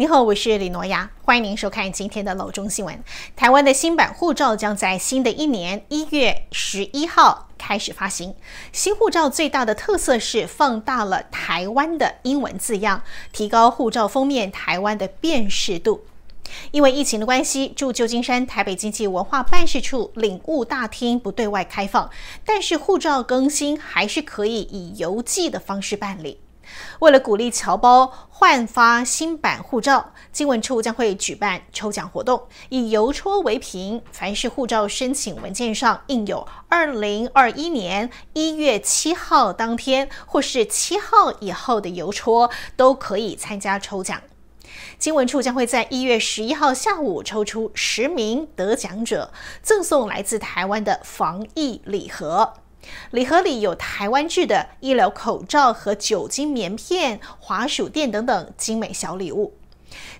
[0.00, 3.02] 你好，我是李诺亚，欢迎您收看今天的楼中新闻。
[3.34, 8.36] 台湾的新版护照将在新的一年一月十一号开始发行。
[8.72, 13.02] 新护照最大的特色是放大了台湾的英文字样，
[13.32, 16.04] 提高护照封面台湾的辨识度。
[16.70, 22.08] 因为疫情的关系，驻旧金山台北经济文化办事处领务大厅不对外开放，
[22.44, 26.38] 但是护照更新还是可以以邮寄的方式办理。
[27.00, 44.20] 为了鼓励侨胞换发新版护照，经文处将会举办抽奖活动，以邮戳为凭，凡是护照申请文件上印有二零二一年一月七号当天或是七号以后的邮戳，都可以参加抽奖。
[44.98, 52.54] 经文处将会在一月十一号下午抽出十名得奖者，赠送来自台湾的防疫礼盒。
[53.10, 59.54] 礼盒里有台湾制的医疗口罩和酒精棉片、滑鼠垫等等精美小礼物。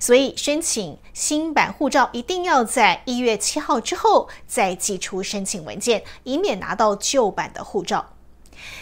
[0.00, 8.14] 所以申请新版护照一定要在一月七号之后再寄出申请文件，以免拿到旧版的护照。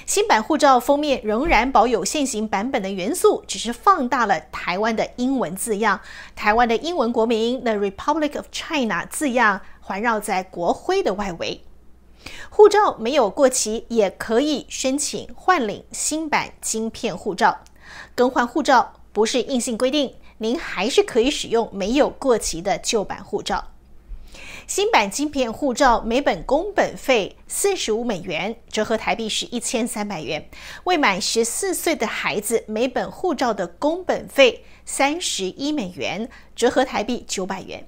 [0.07, 6.01] 新版护照封面仍然保有现行版本的元素，只是放大了台湾的英文字样。
[6.35, 11.63] 台湾的英文国名 “The Republic of China” 字样环绕在国徽的外围。
[12.51, 17.59] 护照没有过期，也可以申请换领新版晶片护照。
[18.15, 23.73] 更换护照不是硬性规定，您还是可以使用没有过期的旧版护照。
[24.67, 30.49] 新版晶片护照每本工本费四十五美元，折合台币是一千三百元。
[30.85, 37.87] 未满十四岁的孩子每本护照的工本费三十一美元，折合台币九百元。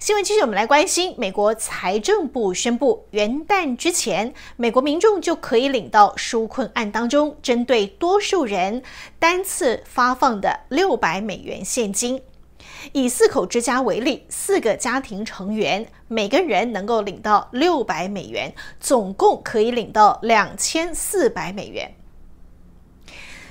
[0.00, 8.82] 新闻继续，我们来关心美国财政部宣布，元旦之前，美国民众就可以领到纾困案当中针对多数人
[9.18, 12.22] 单次发放的六百美元现金。
[12.92, 21.94] 以四口之家为例，四个家庭成员每个人能够领到六百美元，总共可以领到两千四百美元。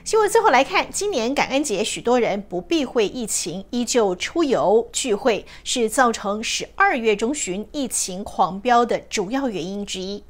[0.06, 10.24] 新闻最后来看，今年感恩节，许多人不避讳疫情，依旧出游聚会，是造成十二月中旬疫情狂飙的主要原因之一。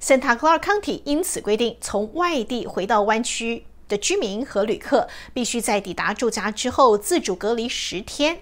[0.00, 8.40] Santa Clara County 因此规定，从外地回到湾区的居民和旅客必须在抵达住家之后自主隔离十天。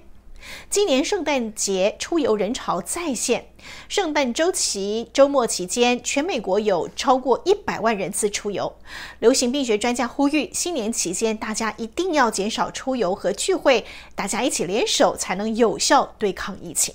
[0.69, 3.47] 今年圣诞节出游人潮再现，
[3.89, 8.77] 圣诞周期周末期间，全美国有超过一百万人次出游。
[9.19, 13.85] 流行病学专家呼吁，新年期间大家一定要减少出游和聚会，
[14.15, 16.95] 大家一起联手才能有效对抗疫情。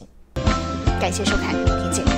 [1.00, 2.15] 感谢收看，明天见。